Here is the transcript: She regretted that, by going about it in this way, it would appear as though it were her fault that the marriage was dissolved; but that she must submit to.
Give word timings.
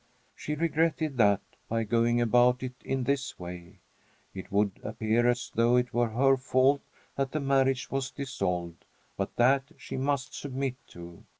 She 0.33 0.55
regretted 0.55 1.17
that, 1.17 1.41
by 1.69 1.83
going 1.83 2.21
about 2.21 2.63
it 2.63 2.73
in 2.83 3.03
this 3.03 3.37
way, 3.37 3.81
it 4.33 4.51
would 4.51 4.79
appear 4.81 5.29
as 5.29 5.51
though 5.53 5.75
it 5.75 5.93
were 5.93 6.09
her 6.09 6.37
fault 6.37 6.81
that 7.17 7.33
the 7.33 7.39
marriage 7.39 7.91
was 7.91 8.09
dissolved; 8.09 8.83
but 9.15 9.35
that 9.35 9.65
she 9.77 9.97
must 9.97 10.33
submit 10.33 10.73
to. 10.87 11.23